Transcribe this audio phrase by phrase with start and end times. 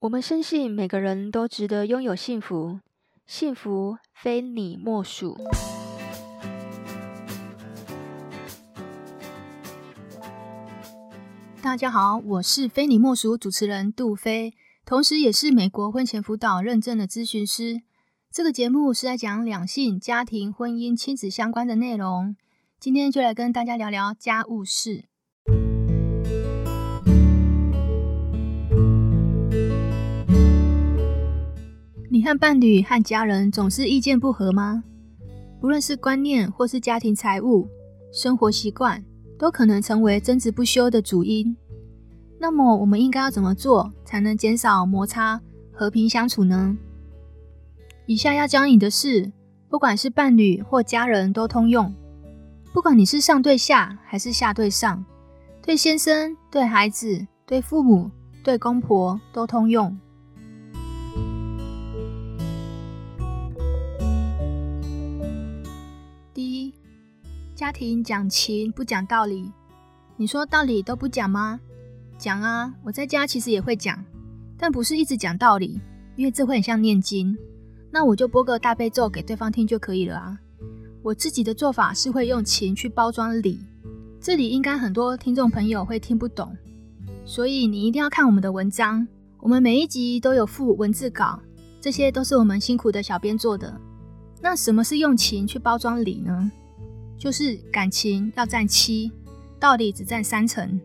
[0.00, 2.80] 我们深信每个人都值得拥有幸福，
[3.26, 5.36] 幸福非你莫属。
[11.60, 14.54] 大家好，我是非你莫属主持人杜菲，
[14.86, 17.82] 同时也是美国婚前辅导认证的咨询师。
[18.30, 22.34] 这个节目是在讲两性、家庭、婚姻、亲子相关的内容。
[22.78, 25.09] 今天就来跟大家聊聊家务事。
[32.20, 34.84] 你和伴侣和家人总是意见不合吗？
[35.58, 37.66] 不论是观念或是家庭财务、
[38.12, 39.02] 生活习惯，
[39.38, 41.56] 都可能成为争执不休的主因。
[42.38, 45.40] 那么，我们应该要怎么做才能减少摩擦、
[45.72, 46.76] 和平相处呢？
[48.04, 49.32] 以下要教你的是，
[49.70, 51.90] 不管是伴侣或家人都通用。
[52.74, 55.02] 不管你是上对下还是下对上，
[55.62, 58.10] 对先生、对孩子、对父母、
[58.44, 59.98] 对公婆都通用。
[67.60, 69.52] 家庭讲情不讲道理，
[70.16, 71.60] 你说道理都不讲吗？
[72.16, 74.02] 讲啊，我在家其实也会讲，
[74.56, 75.78] 但不是一直讲道理，
[76.16, 77.36] 因为这会很像念经。
[77.90, 80.38] 那我就播个大悲咒给对方听就可以了啊。
[81.02, 83.60] 我自己的做法是会用情去包装理，
[84.22, 86.56] 这里应该很多听众朋友会听不懂，
[87.26, 89.06] 所以你一定要看我们的文章，
[89.38, 91.38] 我们每一集都有附文字稿，
[91.78, 93.78] 这些都是我们辛苦的小编做的。
[94.40, 96.50] 那什么是用情去包装理呢？
[97.20, 99.12] 就是感情要占七，
[99.58, 100.80] 道理只占三成。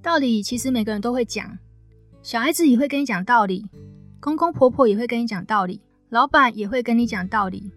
[0.00, 1.58] 道理其实每个人都会讲，
[2.22, 3.66] 小孩子也会跟你讲道理，
[4.18, 7.70] 公公婆婆也会跟你讲道理，老板也会跟你讲道理。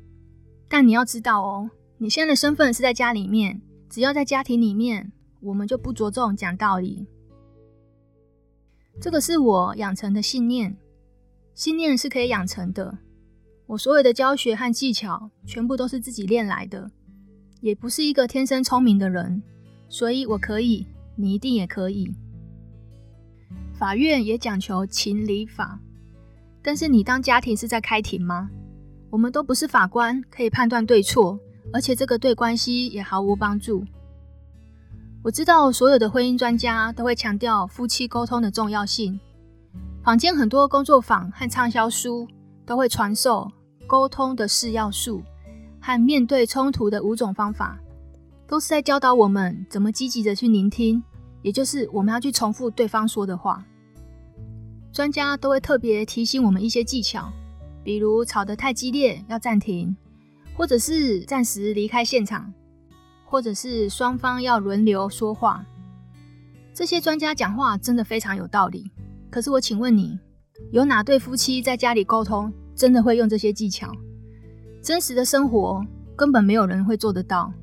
[0.70, 5.12] 但你要知道哦，你现在的身份是在家里面，只要在家庭里面，
[5.42, 7.06] 我们就不着重讲道理。
[9.02, 10.78] 这个是我养成的信念，
[11.54, 13.00] 信念是可以养成的。
[13.74, 16.92] 我所有的教学和技巧，全部都是自己练来的，
[17.60, 19.42] 也不是一个天生聪明的人，
[19.90, 22.14] 所以我可以，你一定也可以。
[23.74, 25.80] 法院也讲求情理法，
[26.62, 28.48] 但是你当家庭是在开庭吗？
[29.10, 31.40] 我们都不是法官，可以判断对错，
[31.74, 33.84] 而且这个对关系也毫无帮助。
[35.24, 39.20] 我知道所有的婚姻专家都会强调夫妻沟通的重要性，
[40.04, 42.28] 坊间很多工作坊和畅销书。
[42.66, 43.52] 都会传授
[43.88, 45.22] 沟通的四要素
[45.82, 47.80] 和面对冲突的五种方法，
[48.48, 51.04] 都是在教导我们怎么积极的去聆听，
[51.42, 53.64] 也就是我们要去重复对方说的话。
[54.92, 57.32] 专家都会特别提醒我们一些技巧，
[57.84, 59.96] 比如吵得太激烈要暂停，
[60.56, 62.54] 或者是暂时离开现场，
[63.26, 65.66] 或者是双方要轮流说话。
[66.74, 68.90] 这些专家讲话真的非常有道理，
[69.30, 70.18] 可是我请问你，
[70.72, 73.92] 有哪对夫妻在家里沟通真的会用这些技巧？
[74.82, 75.82] 真实的生活
[76.16, 77.54] 根本没有人会做得到。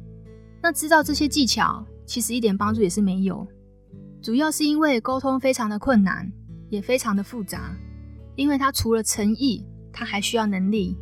[0.63, 3.47] 那知道这些技巧，其实一点帮助也是没有。
[4.23, 6.31] 主要是因为沟通非常的困难，
[6.69, 7.75] 也非常的复杂。
[8.37, 10.97] 因为它除了诚意，它还需要能力。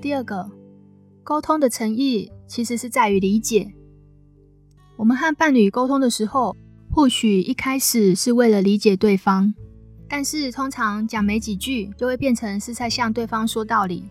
[0.00, 0.50] 第二个，
[1.22, 3.72] 沟通的诚意其实是在于理解。
[4.96, 6.56] 我们和伴侣沟通的时候，
[6.94, 9.54] 或许一开始是为了理解对方，
[10.06, 14.04] 但是通常讲没几句，就会变成是在向对方说道理，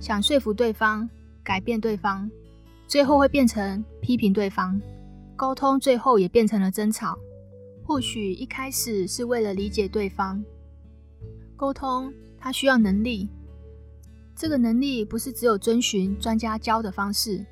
[0.00, 1.08] 想说服对方，
[1.44, 2.28] 改变对方，
[2.88, 4.80] 最后会变成批评对方，
[5.36, 7.16] 沟通最后也变成了争吵。
[7.84, 10.42] 或许一开始是为了理解对方，
[11.54, 13.28] 沟通它需要能力，
[14.34, 17.46] 这个能力不是只有遵循专家教的方式，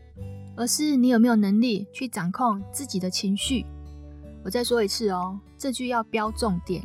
[0.56, 3.64] 而是你有没有能力去掌控自己的情绪。
[4.44, 6.82] 我再说一次哦，这句要标重点。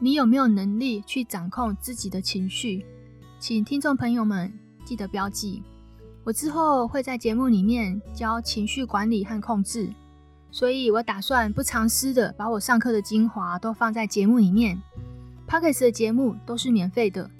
[0.00, 2.84] 你有没有能力去掌控自己的情绪？
[3.38, 4.52] 请听众朋友们
[4.84, 5.62] 记得标记。
[6.24, 9.88] 我之后会在节目里面教情绪管理和控制，
[10.50, 14.80] 所以我打算不藏私的把我上课的精华都放在节目里面。
[15.48, 17.30] Podcast 的节目都是免费的，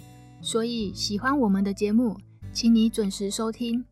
[0.41, 2.17] 所以喜欢我们的节目，
[2.51, 3.85] 请你准时收听、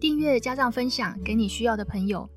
[0.00, 2.28] 订阅、加上分享给你需要的朋友。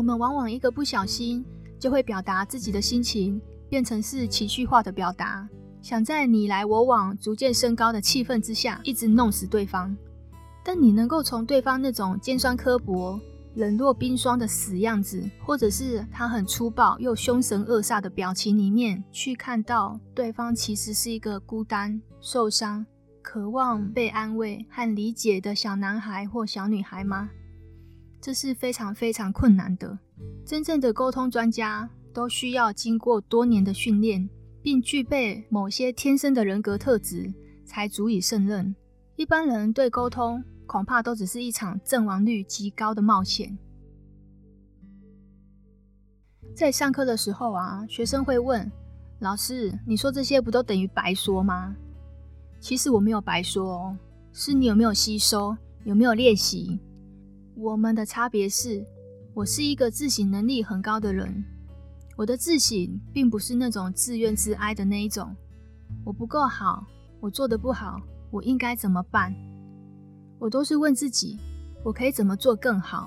[0.00, 1.44] 我们往往一个不小心，
[1.78, 3.38] 就会表达自己的心情，
[3.68, 5.46] 变成是情绪化的表达，
[5.82, 9.94] 想在你来我往、逐渐升高的气氛之下，一直弄死对方。
[10.64, 13.20] 但你能够从对方那种尖酸刻薄、
[13.56, 22.86] 冷若冰霜的死样子，或者是他很粗暴又凶神恶煞的表情里面，去看到对方其实是一个孤单、受伤、
[23.20, 27.28] 渴望被安慰和理解的小男孩或小女孩吗？
[28.20, 29.98] 这是非常非常困难的。
[30.44, 34.28] 真正的沟通专家都需要经过多年的训练，
[34.62, 37.32] 并具备某些天生的人格特质，
[37.64, 38.74] 才足以胜任。
[39.16, 43.56] 一般人对沟通恐怕都只是一场阵亡率极高的冒险。
[46.54, 48.70] 在上课的时候啊，学生会问
[49.20, 51.74] 老师：“你说这些不都等于白说吗？”
[52.60, 53.96] 其实我没有白说哦，
[54.32, 56.78] 是你有没有吸收，有没有练习。
[57.54, 58.84] 我们的差别是，
[59.34, 61.44] 我是一个自省能力很高的人。
[62.16, 65.34] 我的自省并不是那种自怨自哀的那一种。
[66.04, 66.86] 我不够好，
[67.20, 68.00] 我做得不好，
[68.30, 69.34] 我应该怎么办？
[70.38, 71.38] 我都是问自己，
[71.84, 73.06] 我可以怎么做更好？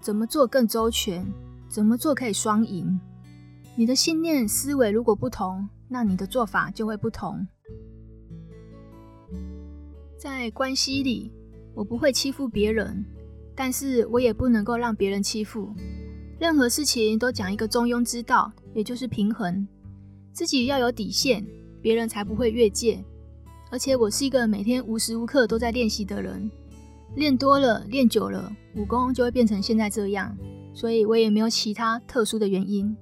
[0.00, 1.26] 怎么做更周全？
[1.68, 2.98] 怎么做可以双赢？
[3.76, 7.46] 你的信念思维如果不同，那你的做法就会不同。
[10.16, 11.30] 在关系里，
[11.74, 13.04] 我不会欺负别人。
[13.60, 15.74] 但是我也不能够让别人欺负，
[16.38, 19.66] 任何事情都讲一个中庸之道，也就是平衡。
[20.32, 21.44] 自己要有底线，
[21.82, 23.04] 别人才不会越界。
[23.72, 26.48] 而且我是一个每天无时无刻都在练习的人，
[27.16, 30.38] 练多了，练久了，武功就会变成现在这样。
[30.72, 32.96] 所以我也没有其他特殊的原因。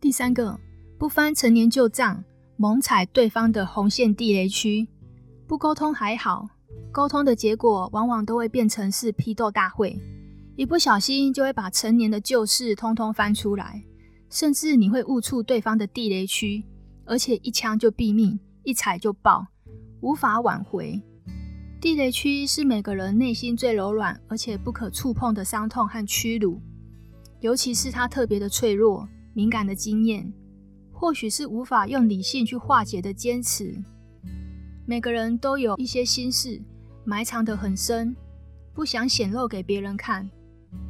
[0.00, 0.58] 第三个，
[0.96, 2.24] 不翻陈年旧账。
[2.60, 4.88] 猛踩对方的红线地雷区，
[5.46, 6.48] 不沟通还好，
[6.90, 9.96] 沟通的结果往往都会变成是批斗大会，
[10.56, 13.84] 一不小心就会把陈年的旧事通通翻出来，
[14.28, 16.64] 甚至你会误触对方的地雷区，
[17.04, 19.46] 而且一枪就毙命，一踩就爆，
[20.00, 21.00] 无法挽回。
[21.80, 26.60] 地雷区是每个人内心最柔软而且不可触碰的伤痛和屈辱，
[27.38, 30.32] 尤其是他特别的脆弱、敏感的经验。
[30.98, 33.72] 或许是无法用理性去化解的坚持。
[34.84, 36.60] 每个人都有一些心事
[37.04, 38.16] 埋藏得很深，
[38.74, 40.28] 不想显露给别人看。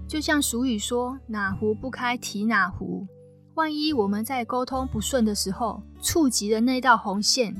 [0.08, 3.06] 就像俗语说：“哪壶不开提哪壶。”
[3.52, 7.54] 万一我们在沟通不顺的时候触及了那道红线，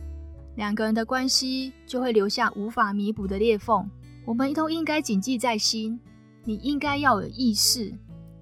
[0.57, 3.87] 两个人的关系就会留下无法弥补的裂缝。
[4.25, 6.01] 我们都应该谨记在心。
[6.45, 7.93] 你应该要有意识，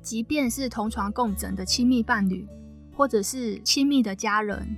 [0.01, 2.47] 即便是同床共枕的亲密伴侣。
[2.97, 4.75] 或者是亲密的家人，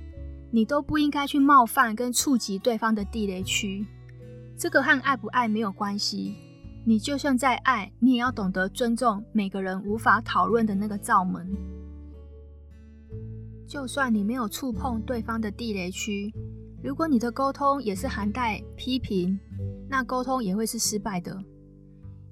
[0.51, 3.87] 你都不应该去冒犯跟触及对方的地雷区。
[4.57, 6.35] 这个和爱不爱没有关系。
[6.85, 11.47] 你就算再爱，你也要懂得尊重每个人无法讨论的那个罩门。
[13.67, 16.33] 就算你没有触碰对方的地雷区，
[16.83, 19.39] 如果你的沟通也是含带批评，
[19.87, 21.37] 那沟通也会是失败的。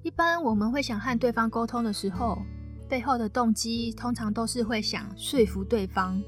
[0.01, 2.42] 一般我们会想和对方沟通的时候，
[2.88, 6.22] 背后的动机通常都是会想说服对方、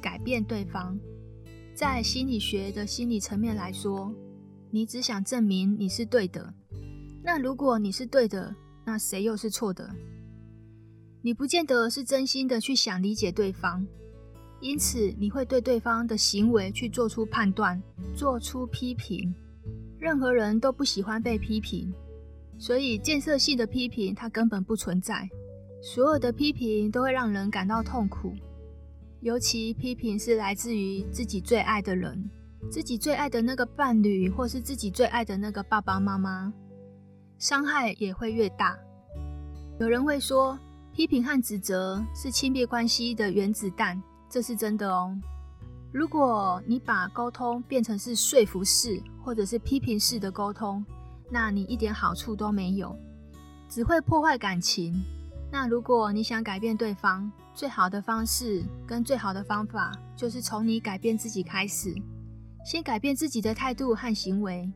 [0.00, 0.98] 改变对方。
[1.74, 4.12] 在心理学的心理层面来说，
[4.70, 6.52] 你只想证明你是对的。
[7.22, 9.88] 那如果你是对的，那谁又是错的？
[11.20, 13.86] 你不见得是真心的去想理解对方，
[14.60, 17.80] 因此你会对对方的行为去做出判断、
[18.16, 19.34] 做出批评。
[19.98, 21.92] 任何人都不喜欢被批评，
[22.56, 25.28] 所以建设性的批评它根本不存在。
[25.80, 28.34] 所有的批评都会让人感到痛苦，
[29.20, 32.28] 尤其批评是来自于自己最爱的人，
[32.68, 36.52] 自己最爱的那个伴侣，或是自己最爱的那个爸爸妈妈，
[37.38, 38.76] 伤害也会越大。
[39.78, 40.58] 有人会说，
[40.92, 45.16] 批评和指责是亲密关系的原子弹，这是真的哦。
[45.92, 50.84] 如果你把沟通变成是说服式或者是批评式的沟通，
[51.30, 52.94] 那你一点好处都没有，
[53.68, 55.00] 只会破坏感情。
[55.50, 61.94] 那如果你想改变对方，最好的方式跟最好的方法，就是从你改变自己开始，
[62.64, 64.70] 先改变自己的态度和行为。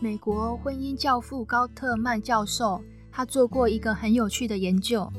[0.00, 5.10] 美国婚姻教父高特曼教授，他做过一个很有趣的研究，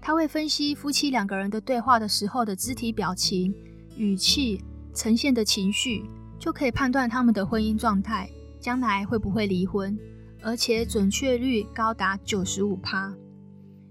[0.00, 3.52] 他会分析夫妻两个人的对话的时候的肢体表情、
[3.96, 4.62] 语气
[4.94, 6.04] 呈现的情绪，
[6.38, 8.30] 就可以判断他们的婚姻状态。
[8.62, 9.98] 将来会不会离婚？
[10.40, 13.14] 而且准确率高达九十五趴。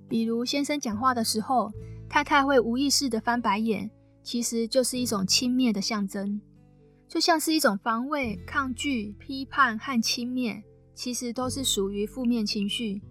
[0.07, 1.71] 比如先生讲话的时候，
[2.09, 3.91] 太太会无意识的翻白眼，
[4.23, 6.41] 其实就是一种轻蔑的象征，
[7.07, 10.61] 就像是一种防卫、抗拒、批判和轻蔑，
[10.93, 13.01] 其实都是属于负面情绪。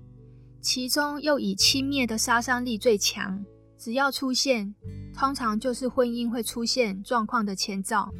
[0.61, 3.45] 其中又以轻蔑的杀伤力最强，
[3.79, 4.75] 只要出现，
[5.14, 8.11] 通常就是婚姻会出现状况的前兆。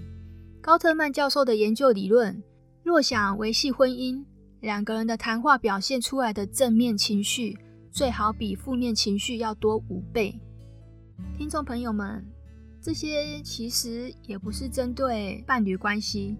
[0.63, 2.43] 高特曼教授的研究理论。
[2.91, 4.21] 若想维系婚姻，
[4.59, 7.57] 两个人的谈话表现出来的正面情绪，
[7.93, 10.37] 最好比负面情绪要多五倍。
[11.39, 12.27] 听众朋友们，
[12.83, 16.37] 这些其实也不是针对伴侣关系，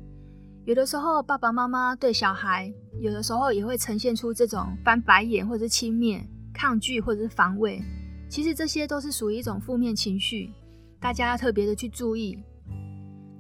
[0.65, 2.69] 有的时候爸爸妈妈对小孩，
[3.01, 6.21] 有的时候也会呈现出这种翻白眼或者是轻蔑、
[6.53, 7.81] 抗拒或者是防卫。
[8.29, 10.51] 其实这些都是属于一种负面情绪，
[10.99, 12.37] 大家要特别的去注意。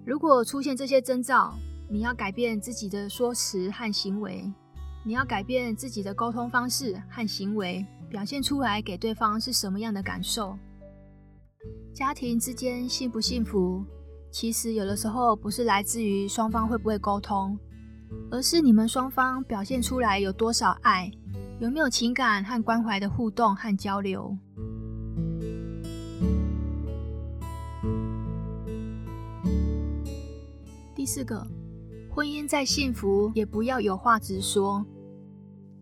[0.06, 1.58] 如果出现这些征兆，
[1.92, 4.48] 你要改变自己的说辞和行为，
[5.04, 10.56] 你要改变自己的沟通方式和行为，表现出来给对方是什么样的感受。
[11.92, 13.84] 家庭之间幸不幸福，
[14.30, 17.58] 其实有的时候不是来自于双方会不会沟通，
[18.30, 21.10] 而是你们双方表现出来有多少爱，
[21.58, 24.38] 有没有情感和关怀的互动和交流。
[30.94, 31.44] 第四个，
[32.12, 34.84] 婚姻再幸福，也不要有话直说。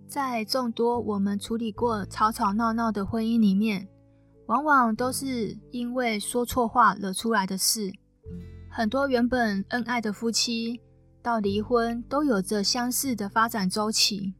[0.07, 3.89] 在众多我们处理过吵吵闹闹的婚姻里面，
[4.47, 7.91] 往往都是因为说错话惹出来的事。
[8.71, 10.81] 很多原本恩爱的夫妻，
[11.23, 14.35] 到离婚都有着相似的发展周期。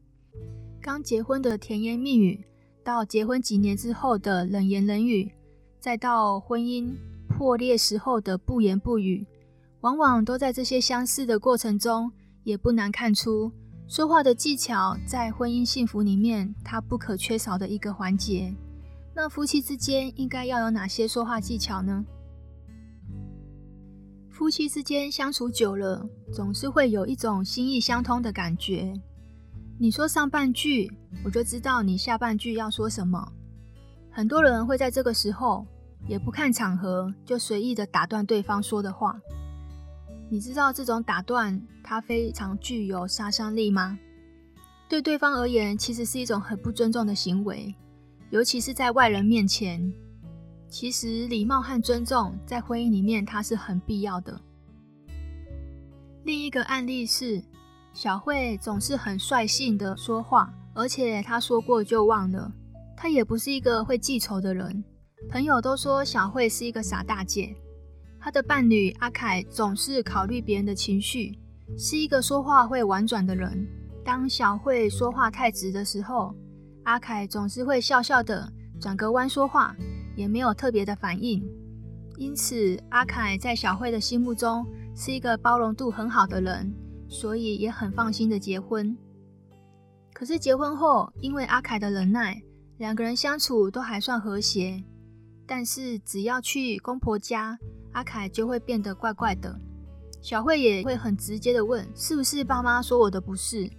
[0.79, 2.45] 刚结婚的甜言蜜语，
[2.83, 5.31] 到结婚几年之后的冷言冷语，
[5.79, 6.93] 再到婚姻
[7.27, 9.25] 破裂时候的不言不语。
[9.81, 12.11] 往往都在这些相似的过程中，
[12.43, 13.51] 也不难看出
[13.87, 18.53] 说话的技巧在婚姻幸福里面，它不可缺少的一个环节。
[19.15, 22.05] 那夫妻之间应该要有哪些说话技巧呢？
[24.29, 28.93] 夫妻之间相处久了，总是会有一种心意相通的感觉。
[29.77, 30.91] 你说上半句，
[31.23, 33.31] 我就知道你下半句要说什么。
[34.11, 35.65] 很多人会在这个时候，
[36.07, 39.19] 也不看场合，就随意的打断对方说的话。
[40.31, 43.97] 你知道这种打断，它非常具有杀伤力吗？
[44.87, 47.73] 对对方而言，其实是一种很不尊重的行为，
[48.29, 49.91] 尤其是在外人面前。
[50.69, 54.39] 其实礼貌和尊重在婚姻里面，它是很必要的。
[56.25, 57.43] 另一个案例是，
[57.91, 62.51] 小慧总是很率性的说话，而且她说过就忘了。
[62.95, 64.83] 她也不是一个会记仇的人，
[65.27, 67.55] 朋友都说小慧是一个傻大姐。
[68.21, 71.39] 他的伴侣阿凯总是考虑别人的情绪，
[71.77, 73.67] 是一个说话会婉转的人。
[74.03, 76.35] 当小慧说话太直的时候，
[76.83, 79.75] 阿凯总是会笑笑的转个弯说话，
[80.15, 81.43] 也没有特别的反应。
[82.17, 86.73] 因此，阿凯在小慧的心目中是一个包容度很好的人，
[87.07, 88.97] 所以也很放心的结婚。
[90.13, 92.41] 可是结婚后，因为阿凯的忍耐，
[92.77, 94.83] 两个人相处都还算和谐。
[95.47, 97.57] 但是只要去公婆家，
[97.93, 99.59] 阿凯就会变得怪怪的，
[100.21, 103.69] 小慧也会很直接的问：“是不是爸妈说我的不是？”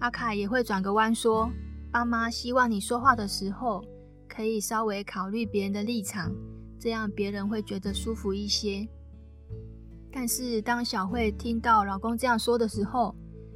[0.00, 1.50] 阿凯也会转个弯说
[1.90, 3.82] ：“爸妈希望你说话的时候，
[4.28, 6.30] 可以稍微考虑别人的立场，
[6.78, 8.86] 这样别人会觉得舒服一些。”
[10.12, 13.14] 但是当小慧听到老公这样说的时候，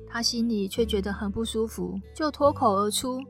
[0.08, 3.20] 她心里却觉得很不舒服，就脱口而出：“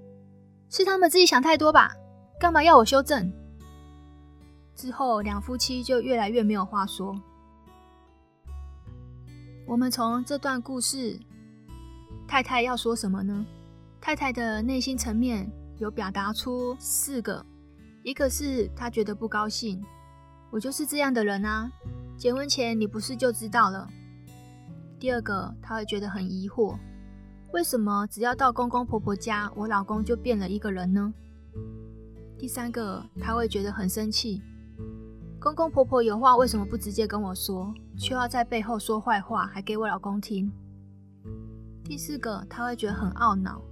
[0.70, 1.92] 是他们自己想太多吧？
[2.40, 3.32] 干嘛要我修正？”
[4.80, 7.14] 之后，两夫妻就越来越没有话说。
[9.66, 11.20] 我们从这段故事，
[12.26, 13.44] 太太要说什么呢？
[14.00, 17.44] 太太的内心层面有表达出四个：
[18.02, 19.84] 一个是她觉得不高兴，
[20.50, 21.70] 我就是这样的人啊，
[22.16, 23.87] 结婚前你不是就知道了。
[24.99, 26.78] 第二个，她会觉得很疑惑，
[27.52, 31.12] 为什么只要到公公婆婆家，我老公就变了一个人呢？
[32.38, 34.40] 第三个，她会觉得很生气。
[35.40, 40.52] 公公婆婆有话为什么不直接跟我说，却要在背后说坏话，还给我老公听？
[41.82, 43.62] 第四个，他会觉得很懊恼。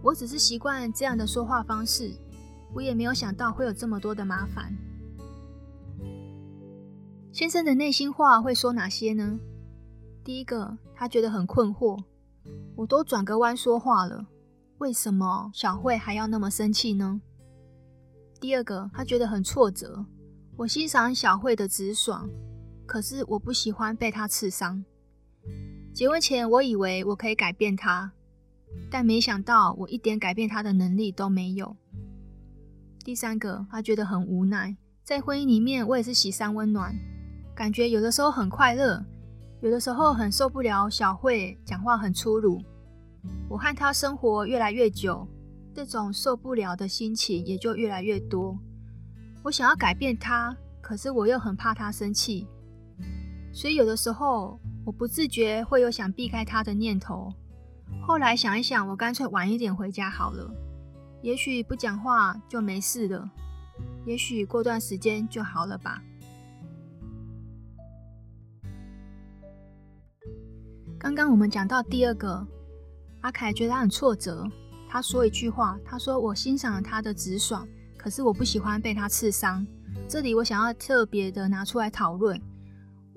[0.00, 2.14] 我只是习惯这样的说话方式，
[2.72, 4.72] 我也没有想到会有这么多的麻烦。
[7.32, 9.40] 先生的内心话会说哪些呢？
[10.22, 12.00] 第一个，他觉得很困惑，
[12.76, 14.28] 我都转个弯说话了，
[14.78, 17.20] 为什么小慧还要那么生气呢？
[18.40, 20.06] 第二个，他觉得很挫折。
[20.58, 22.28] 我欣赏小慧的直爽，
[22.84, 24.84] 可是我不喜欢被她刺伤。
[25.94, 28.10] 结婚前，我以为我可以改变她，
[28.90, 31.76] 但没想到我一点改变她的能力都没有。
[33.04, 36.92] 第三个，她觉得很无奈，在婚姻里面，我也是喜三温暖，
[37.54, 39.06] 感觉有的时候很快乐，
[39.60, 42.60] 有的时候很受不了小慧讲话很粗鲁。
[43.48, 45.24] 我和她生活越来越久，
[45.72, 48.58] 这种受不了的心情也就越来越多。
[49.42, 52.46] 我想要改变他可是我又很怕他生气。
[53.52, 57.32] 所以有的时候我不自觉会有想避开他的念头。
[58.06, 60.50] 后来想一想我干脆晚一点回家好了。
[61.22, 63.28] 也许不讲话就没事了
[64.06, 66.02] 也许过段时间就好了吧。
[70.98, 72.46] 刚刚我们讲到第二个
[73.20, 74.44] 阿凯觉得他很挫折
[74.88, 77.66] 他说一句话他说我欣赏了他的直爽
[77.98, 79.66] 可是我不喜欢被他刺伤。”
[80.08, 82.40] 这里我想要特别的拿出来讨论。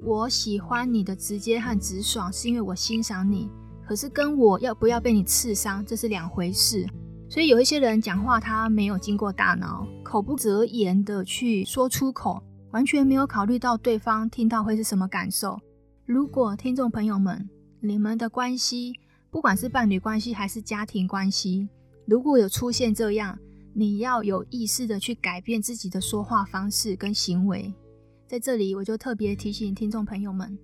[0.04, 3.50] 我喜欢你的直接和直爽，是因为我欣赏你。
[3.88, 6.88] 可是跟我要不要被你刺伤，这是两回事。
[7.30, 15.60] 所以有一些人讲话，他没有经过大脑，口不择言的去说出口，完全没有考虑到对方听到会是什么感受。
[16.06, 18.94] 如果听众朋友们，你们的关系，
[19.30, 21.70] 不管是伴侣关系还是家庭关系，
[22.06, 23.38] 如果有出现这样，
[23.74, 27.74] 你要有意识的去改变自己的说话方式跟行为。
[28.28, 30.58] 在这里，我就特别提醒听众朋友们。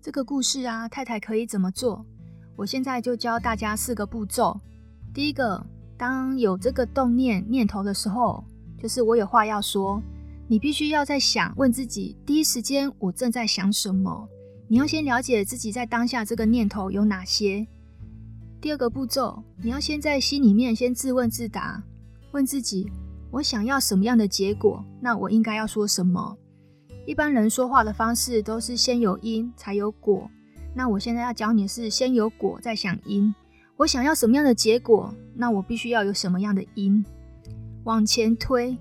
[0.00, 2.04] 这个故事啊，太太可以怎么做？
[2.56, 4.60] 我现在就教大家四个步骤。
[5.14, 5.64] 第一个，
[5.96, 8.44] 当有这个动念念头的时候，
[8.76, 10.02] 就是我有话要说，
[10.48, 14.28] 你必须要在想，问自己，第一时间我正在想什么？
[14.72, 17.66] 你要先了解自己在当下这个念头有哪些。
[18.58, 21.82] 第二个步骤，你要先在心里面先自问自答，
[22.30, 22.90] 问自己，
[23.30, 24.82] 我想要什么样的结果？
[24.98, 26.38] 那我应该要说什么？
[27.04, 30.26] 一般人说话的方式都是先有因才有果，
[30.74, 33.34] 那我现在要教你是先有果再想因。
[33.76, 35.14] 我想要什么样的结果？
[35.34, 37.04] 那我必须要有什么样的因？
[37.84, 38.78] 往前推，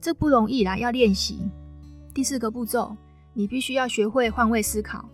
[0.00, 1.40] 这不容易啦，要练习。
[2.14, 2.96] 第四个步骤，
[3.34, 5.04] 你必须要学会换位思考。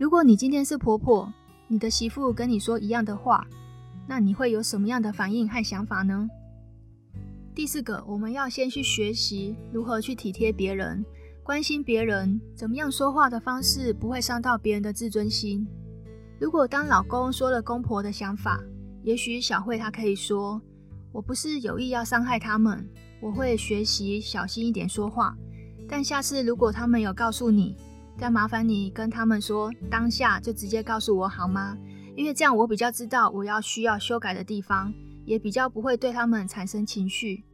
[0.00, 1.30] 如果你今天是婆婆，
[1.68, 3.46] 你的媳妇跟你说一样的话，
[4.08, 6.26] 那你会有什么样的反应和想法呢？
[7.54, 11.04] 第四个，我们要先去学习如何去体贴别人。
[11.44, 15.68] 关心别人，怎么样说话的方式不会伤到别人的自尊心。
[16.38, 18.58] 如果当老公说了公婆的想法，
[19.02, 20.62] 也许小慧她可以说
[21.12, 22.88] ：“我不是有意要伤害他们，
[23.20, 25.36] 我会学习小心一点说话。
[25.86, 27.76] 但下次如果他们有告诉你，
[28.20, 31.74] 再麻烦你跟他们说，当下就直接告诉我好吗？
[32.14, 34.92] 因为这样我比较知道我要需要修改的地方，
[35.24, 37.44] 也比较不会对他们产生情绪。”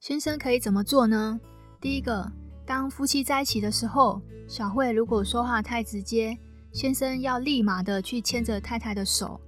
[0.00, 1.38] 先生可以怎么做呢？
[1.80, 2.32] 第一个，
[2.66, 6.36] 当夫妻在一起的时候，小慧如果说话太直接，
[6.72, 9.40] 先生要立马的去牵着太太的手，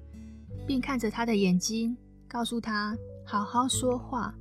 [0.69, 1.97] 并看着她的眼睛，
[2.29, 4.33] 告诉她好好说话，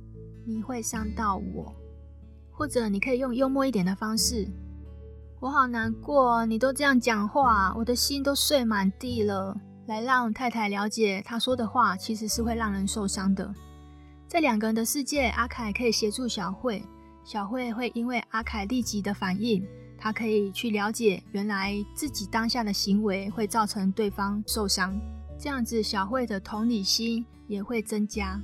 [0.46, 1.74] 你会伤到我。
[2.52, 4.46] 或者你可以用幽默一点的方式，
[5.40, 13.52] 我好难过，你都这样讲话，我的心都碎满地了，来让太太了解她说的话其实是会让人受伤的。
[14.28, 16.82] 在两个人的世界，阿凯可以协助小慧，
[17.24, 19.66] 小慧会因为阿凯立即的反应，
[19.98, 24.98] 她可以去了解原来自己当下的行为会造成对方受伤，
[25.38, 28.40] 这样子小慧的同理心也会增加。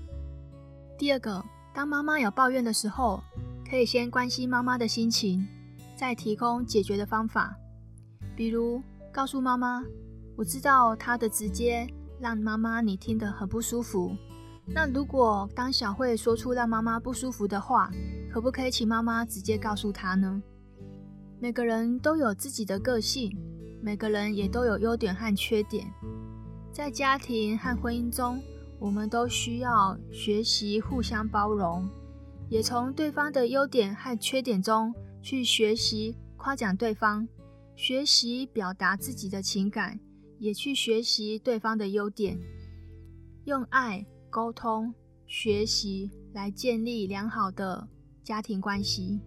[0.98, 1.42] 第二个，
[1.72, 3.22] 当妈妈有抱怨的时候，
[3.68, 5.46] 可以先关心妈妈的心情，
[5.94, 7.54] 再提供解决的方法，
[8.34, 9.84] 比如告诉妈妈，
[10.36, 11.86] 我知道她的直接
[12.18, 14.16] 让妈妈你听得很不舒服。
[14.66, 17.90] 那如果当小慧说出让妈妈不舒服的话，
[18.32, 20.42] 可不可以请妈妈直接告诉她呢？
[21.38, 23.30] 每个人都有自己的个性，
[23.82, 25.86] 每个人也都有优点和缺点。
[26.72, 28.42] 在家庭和婚姻中，
[28.78, 31.86] 我们都需要学习互相包容，
[32.48, 37.26] 也从对方的优点和缺点中去学习夸奖对方，
[37.76, 39.98] 学习表达自己的情感，
[40.38, 42.38] 也去学习对方的优点，
[43.44, 44.06] 用爱。
[44.30, 44.92] 沟通、
[45.26, 47.88] 学习来建立良好的
[48.22, 49.18] 家庭关系。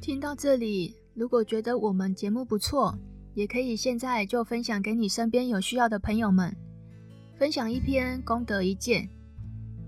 [0.00, 2.96] 听到这里，如果觉得我们节目不错，
[3.34, 6.56] 也可以现在就分享给你身边有需要的朋友们。
[7.40, 9.08] 分享一篇功德一件。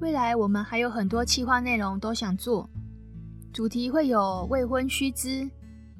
[0.01, 2.67] 未来我们还有很多企划内容都想做，
[3.53, 5.47] 主题会有未婚须知。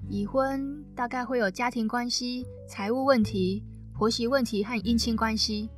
[0.09, 3.63] 已婚大概会有家庭关系、财务问题、
[3.93, 5.69] 婆媳问题和姻亲关系。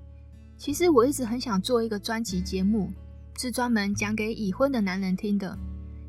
[0.57, 2.89] 其实我一直很想做一个专辑节目，
[3.37, 5.59] 是专门讲给已婚的男人听的。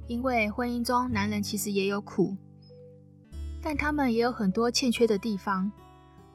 [0.05, 2.37] 因为婚姻中男人其实也有苦，
[3.63, 5.71] 但他们也有很多欠缺的地方。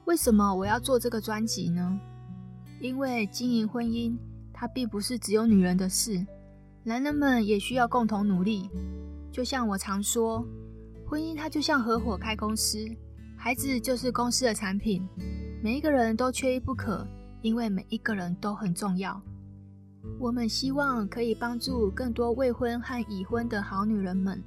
[0.07, 2.01] 为什么我要做这个专辑呢？
[2.81, 4.17] 因为经营婚姻，
[4.53, 6.27] 它并不是只有女人的事，
[6.83, 8.69] 男人们也需要共同努力。
[9.31, 10.45] 就像我常说。
[11.07, 12.79] 婚姻它就像合伙开公司，
[13.37, 15.05] 孩子就是公司的产品，
[15.61, 17.05] 每一个人都缺一不可，
[17.43, 19.21] 因为每一个人都很重要。
[20.21, 24.41] 我们希望可以帮助更多未婚和已婚的好女人们。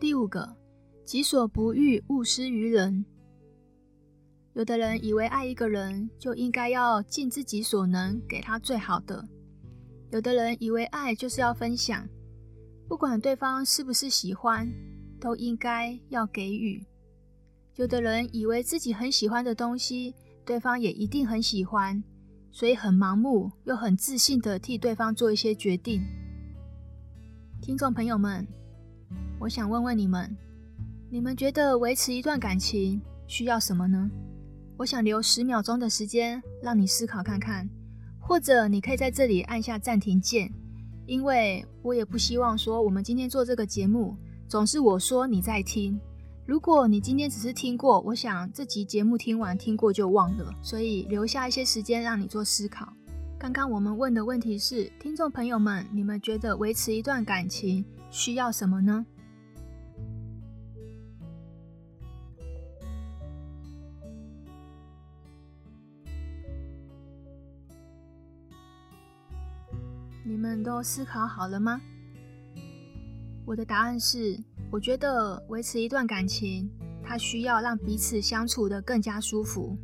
[0.00, 0.56] 第五个，
[1.04, 3.04] 己所不欲，勿施于人。
[4.54, 9.28] 有的人以为爱一个人就应该要尽自己所能给他最好的，
[10.10, 12.08] 有的人以为爱就是要分享，
[12.88, 14.72] 不管对方是不是喜欢，
[15.20, 16.82] 都应该要给予。
[17.76, 20.14] 有的人以为自己很喜欢的东西，
[20.46, 22.02] 对方也一定很喜欢，
[22.50, 26.00] 所以很盲目又很自信地替对方做一些决定。
[27.60, 28.48] 听众朋友们，
[29.40, 30.36] 我想问问你们，
[31.08, 34.10] 你们觉得维持一段感情需要什么呢？
[34.76, 37.66] 我想留十秒钟的时间让你思考看看，
[38.18, 40.52] 或者你可以在这里按下暂停键，
[41.06, 44.14] 因为我也不希望说我们今天做这个节目
[44.46, 45.98] 总是我说你在听。
[46.44, 52.92] 如果你今天只是听过，我想这集节目听完听过就忘了，所以留下一些时间让你做思考。
[53.38, 59.06] 刚刚我们问的问题是，听众朋友们，你们觉得维持一段感情需要什么呢？
[70.30, 71.80] 你们都思考好了吗？
[73.44, 74.38] 我的答案是，
[74.70, 76.70] 我觉得维持一段感情，
[77.02, 79.76] 它需要让彼此相处得更加舒服。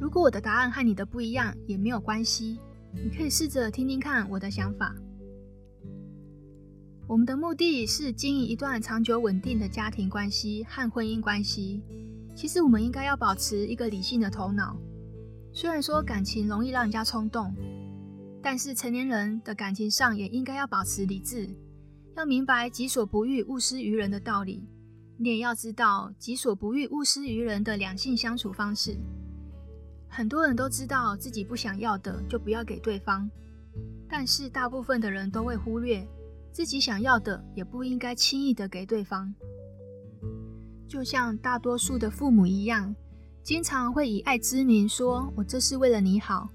[0.00, 2.58] 如果我的答案和你的不一样，也没有关系，
[2.92, 4.92] 你可以试着听听看我的想法。
[7.06, 11.80] 我们的目的是经营一段长久稳定的家庭关系和婚姻关系。
[12.34, 14.76] 其实我们应该要保持一个理性的头脑。
[15.52, 17.54] 虽然说感情容易让人家冲动，
[18.42, 21.48] 但是成年人的感情上也应该要保持理智，
[22.16, 24.66] 要明白“己所不欲，勿施于人”的道理。
[25.18, 28.96] 你也要知道“己所不欲，勿施于人”的两性相处方式。
[30.08, 33.28] 很多人都知道自己不想要的就不要给对方，
[34.08, 36.06] 但是大部分的人都会忽略
[36.52, 39.34] 自己想要的也不应该轻易的给对方。
[40.88, 42.94] 就像大多数的父母一样，
[43.42, 46.48] 经常会以爱之名说：“我这是为了你好”，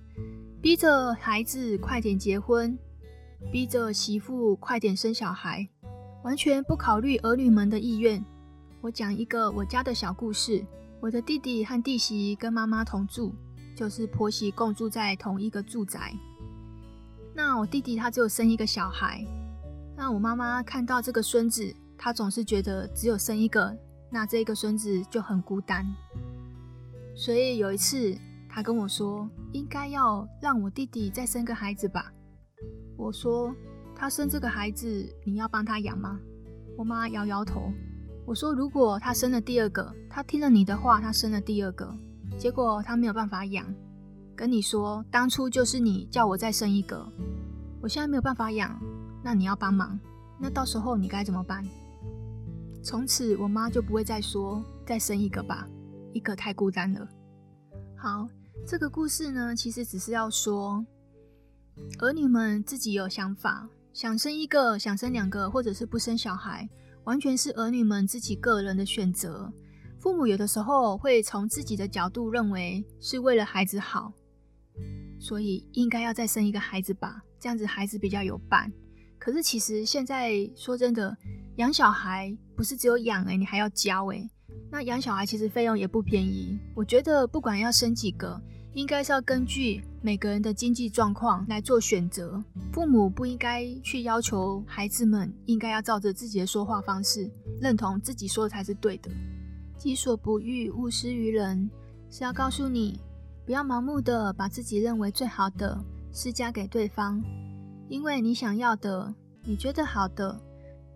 [0.64, 2.80] 逼着孩子快点结婚，
[3.52, 5.68] 逼着媳妇快点生小孩，
[6.24, 8.24] 完全不考虑儿女们的意愿。
[8.80, 10.66] 我讲一个我家的小故事。
[11.02, 13.34] 我的弟弟和弟媳跟妈妈同住，
[13.76, 16.14] 就是婆媳共住在同一个住宅。
[17.36, 19.22] 那我弟弟他只有生一个小孩，
[19.98, 23.78] 那我妈妈看到这个孙子，她总是觉得只有生一个，
[24.10, 25.86] 那这个孙子就很孤单。
[27.14, 28.18] 所以有一次，
[28.56, 32.14] 他跟我说，应该要让我弟弟再生个孩子吧。
[32.96, 33.52] 我说，
[33.96, 34.86] 他生这个孩子，
[35.26, 36.20] 你要帮他养吗？
[36.78, 37.74] 我妈摇摇头。
[38.28, 41.92] 我说：“如果他生了第二个，他听了你的话，他生了第二个，
[42.38, 43.66] 结果他没有办法养，
[44.36, 47.12] 跟你说当初就是你叫我再生一个，
[47.82, 48.80] 我现在没有办法养，
[49.24, 50.00] 那你要帮忙，
[50.40, 51.66] 那到时候你该怎么办？”
[52.84, 55.68] 从此我妈就不会再说再生一个吧，
[56.14, 57.08] 一个太孤单了。
[57.98, 58.28] 好，
[58.66, 60.86] 这个故事呢，其实只是要说，
[62.00, 66.68] 儿女们自己有想法，想生一个，想生两个，或者是不生小孩。
[67.04, 69.52] 完全是儿女们自己个人的选择。
[70.00, 74.14] 父母有的时候会从自己的角度认为是为了孩子好，
[75.20, 78.72] 所以应该要再生一个孩子吧，这样子孩子比较有伴。
[79.20, 81.16] 可是其实现在说真的，
[81.58, 84.30] 养小孩不是只有养诶，你还要教诶。
[84.72, 86.58] 那养小孩其实费用也不便宜。
[86.74, 88.42] 我觉得不管要生几个。
[88.74, 92.44] 应该是要根据每个人的经济状况来做选择。
[92.72, 97.30] 父母不应该去要求孩子们应该要照着自己的说话方式，
[97.62, 99.12] 认同自己说的才是对的。
[99.78, 101.70] 己所不欲，勿施于人，
[102.10, 103.00] 是要告诉你，
[103.46, 105.78] 不要盲目的把自己认为最好的
[106.12, 107.22] 施加给对方，
[107.90, 110.40] 因为你想要的，你觉得好的，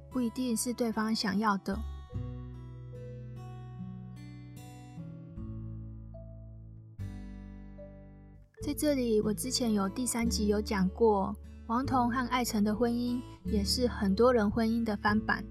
[0.10, 1.78] 不一定是对方想要的。
[8.68, 11.34] 在这里，我之前有第三集有讲过，
[11.68, 15.42] 王彤和艾辰的婚姻也是很多人婚姻的翻版。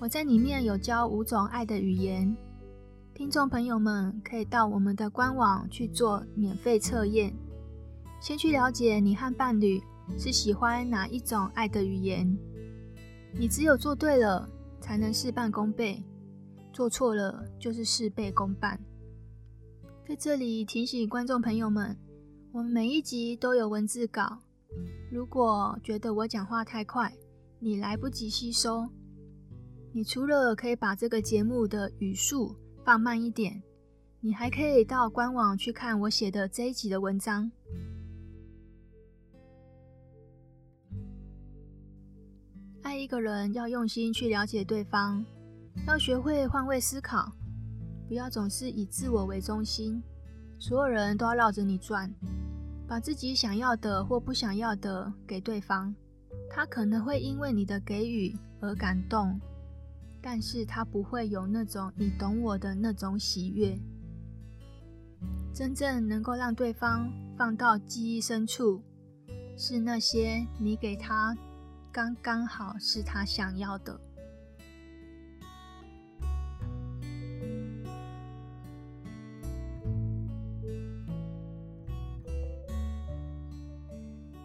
[0.00, 2.36] 我在里面有教五种爱的语言，
[3.14, 7.32] 听众朋友们可以到我们的官网去做免费测验，
[8.20, 9.80] 先去了解你和伴侣
[10.18, 12.36] 是喜欢哪一种爱的语言。
[13.32, 16.02] 你只有做对了，才能事半功倍；
[16.72, 18.80] 做错了，就是事倍功半。
[20.04, 21.96] 在这里提醒观众朋友们。
[22.54, 24.38] 我们每一集都有文字稿，
[25.10, 27.12] 如果觉得我讲话太快，
[27.58, 28.88] 你来不及吸收，
[29.92, 33.60] 你除了可以把这个节目的语速放慢一点，
[34.20, 37.50] 你还可以到官网去看我写的这一集的文章。
[42.82, 45.24] 爱一个人要用心去了解对方，
[45.88, 47.32] 要学会换位思考，
[48.06, 50.00] 不要总是以自我为中心，
[50.60, 52.08] 所有人都要绕着你转，
[52.94, 55.92] 把自己想要的或不想要的给对方。
[56.48, 59.40] 他可能会因为你的给予而感动，
[60.22, 63.76] 但是他不会有那种你懂我的那种喜悦。
[65.52, 68.80] 真正能够让对方放到记忆深处，
[69.56, 71.36] 是那些你给他
[71.90, 74.00] 刚刚好是他想要的。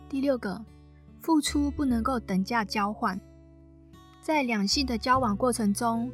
[0.09, 0.59] 第六个。
[1.21, 3.19] 付出不能够等价交换。
[4.21, 6.09] 在两性的交往过程中，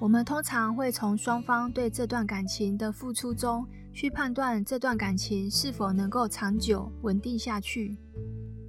[0.00, 7.96] 我们通常会从双方对这段感情的付出中去判断这段感情是否能够长久稳定下去。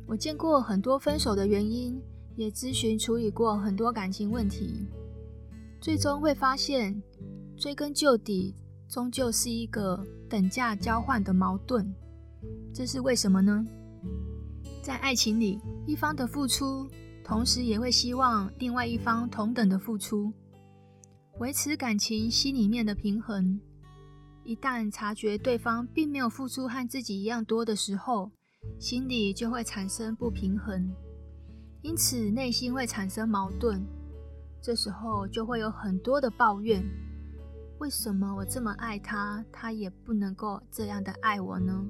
[0.06, 2.00] 我见过很多分手的原因，
[2.36, 4.86] 也咨询处理过很多感情问题，
[5.80, 7.02] 最终会发现，
[7.58, 8.54] 追根究底，
[8.88, 11.92] 终究是一个等价交换的矛盾。
[12.72, 13.66] 这是为什么呢？
[14.82, 16.90] 在爱情里，一方的付出，
[17.24, 20.34] 同时也会希望另外一方同等的付出，
[21.38, 23.60] 维持感情心里面的平衡。
[24.44, 28.32] 一旦察觉对方并没有付出和自己一样多的时候，
[28.80, 30.92] 心里就会产生不平衡，
[31.84, 33.86] 因此内心会产生矛盾。
[34.64, 36.84] 这时候就会有很多的抱怨：
[37.78, 41.86] 为什么我这么爱他，他也不能够这样的爱我呢？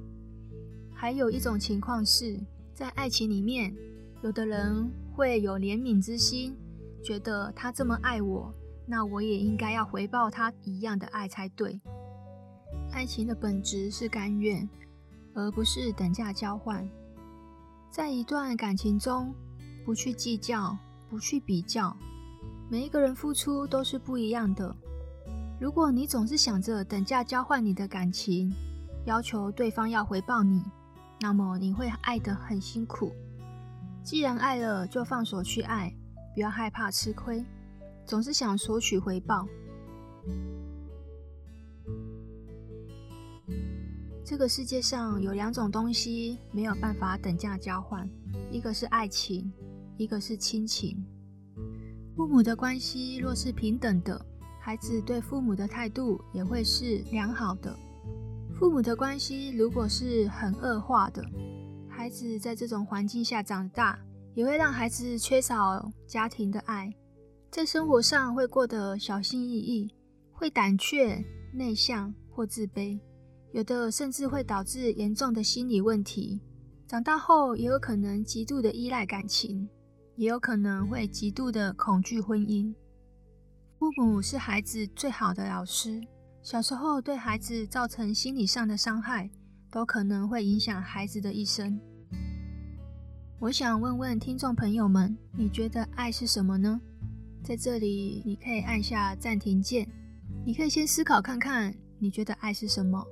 [0.94, 2.38] 还有一种情况是，
[2.74, 3.74] 在爱情里面，
[4.22, 6.56] 有的人会有怜悯之心，
[7.02, 8.52] 觉得他这么爱我，
[8.86, 11.80] 那我也应该要回报他一样的爱才对。
[12.90, 14.68] 爱情的本质是甘愿，
[15.34, 16.88] 而不是等价交换。
[17.90, 19.34] 在一段感情中，
[19.84, 20.76] 不去计较，
[21.10, 21.94] 不去比较，
[22.70, 24.74] 每一个人付出都是不一样的。
[25.60, 28.50] 如果你总是想着等价交换你的感情，
[29.04, 30.62] 要求对方要回报你。
[31.22, 33.12] 那么你会爱得很辛苦。
[34.02, 35.94] 既然爱了，就放手去爱，
[36.34, 37.44] 不要害怕吃亏，
[38.04, 39.46] 总是想索取回报。
[44.24, 48.08] 这个世界上有两种东西没有办法等价交换，
[48.50, 49.52] 一个是爱情，
[49.96, 51.06] 一个是亲情。
[52.16, 54.20] 父母的关系若是平等的，
[54.60, 57.78] 孩子对父母的态度也会是良好的。
[58.62, 61.20] 父母的关系如果是很恶化的，
[61.88, 63.98] 孩子在这种环境下长大，
[64.34, 66.88] 也会让孩子缺少家庭的爱，
[67.50, 69.92] 在生活上会过得小心翼翼，
[70.30, 71.20] 会胆怯、
[71.52, 73.00] 内向或自卑，
[73.50, 76.40] 有的甚至会导致严重的心理问题。
[76.86, 79.68] 长大后也有可能极度的依赖感情，
[80.14, 82.72] 也有可能会极度的恐惧婚姻。
[83.80, 86.00] 父母是孩子最好的老师。
[86.42, 89.30] 小时候对孩子造成心理上的伤害，
[89.70, 91.78] 都可能会影响孩子的一生。
[93.38, 96.80] 我想问问听众朋友们，你觉得爱是什么呢？
[97.44, 99.88] 在这里，你可以按下暂停键，
[100.44, 103.06] 你可以先思考看看，你觉得爱是什么？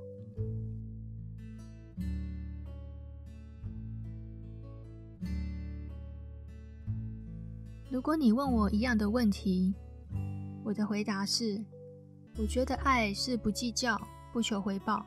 [7.89, 9.73] 如果你问我一样的问题，
[10.65, 11.63] 我的回答是。
[12.37, 13.99] 我觉得爱是不计较、
[14.31, 15.05] 不求回报，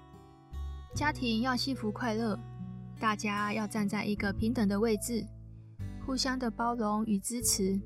[0.94, 2.38] 家庭要幸福快乐，
[3.00, 5.24] 大家要站在一个平等的位置，
[6.04, 7.80] 互相的包容与支持。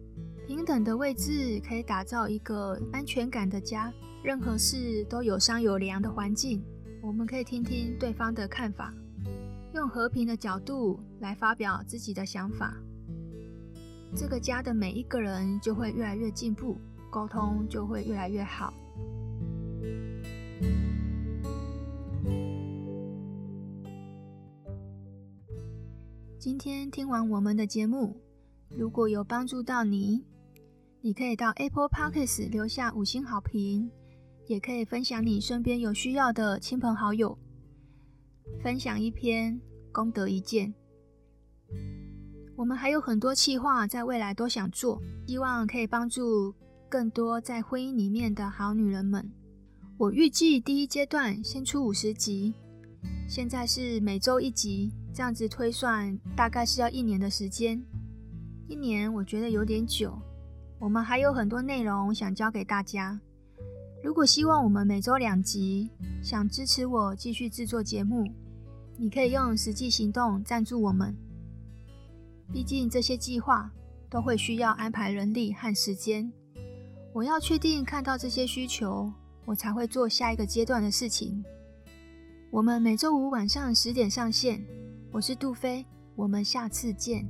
[0.47, 3.93] 平等的位置可以打造一个安全感的家，
[4.25, 6.63] 任何事都有商有量的环境。
[7.01, 8.93] 我们可以听听对方的看法，
[9.73, 12.75] 用和平的角度来发表自己的想法。
[14.17, 16.77] 这个家的每一个人就会越来越进步，
[17.09, 18.75] 沟通就会越来越好。
[26.39, 28.17] 今天听完我们的节目，
[28.71, 30.25] 如果有帮助到你，
[31.01, 33.91] 你可以到 Apple Podcast 留下五星好评，
[34.47, 37.37] 也可以分享你身边有需要的亲朋好友。
[38.63, 39.61] 分享一篇，
[39.93, 40.73] 功德一件。
[42.57, 46.55] 我们还有很多企划在未来都想做，希望可以帮助
[46.89, 49.31] 更多在婚姻里面的好女人们。
[49.99, 52.55] 我预计第一阶段先出五十集，
[53.29, 57.83] 现在是每周一集，这样子推算大概是要一年的时间。
[58.69, 60.17] 一年我觉得有点久，
[60.79, 63.21] 我们还有很多内容想教给大家。
[64.01, 65.91] 如果希望我们每周两集，
[66.23, 68.25] 想支持我继续制作节目，
[68.97, 71.13] 你可以用实际行动赞助我们。
[72.53, 73.69] 毕竟这些计划
[74.09, 76.33] 都会需要安排人力和时间。
[77.13, 79.13] 我要确定看到这些需求，
[79.49, 81.43] 我才会做下一个阶段的事情。
[82.51, 84.63] 我们每周五晚上十点上线。
[85.11, 87.27] 我是杜飞，我们下次见。